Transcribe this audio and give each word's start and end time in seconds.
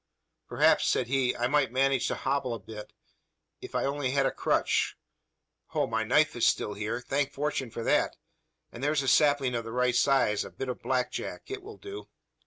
"Perhaps," 0.47 0.87
said 0.87 1.05
he, 1.05 1.35
"I 1.37 1.45
might 1.45 1.71
manage 1.71 2.07
to 2.07 2.15
hobble 2.15 2.55
a 2.55 2.59
bit, 2.59 2.91
if 3.61 3.75
I 3.75 3.85
only 3.85 4.09
had 4.09 4.25
a 4.25 4.31
crutch? 4.31 4.97
Ho! 5.67 5.85
my 5.85 6.03
knife 6.03 6.35
is 6.35 6.43
still 6.43 6.73
here. 6.73 6.99
Thank 6.99 7.31
fortune 7.31 7.69
for 7.69 7.83
that! 7.83 8.17
And 8.71 8.83
there's 8.83 9.03
a 9.03 9.07
sapling 9.07 9.53
of 9.53 9.63
the 9.63 9.71
right 9.71 9.95
size 9.95 10.43
a 10.43 10.49
bit 10.49 10.69
of 10.69 10.81
blackjack. 10.81 11.51
It 11.51 11.61
will 11.61 11.77
do." 11.77 12.07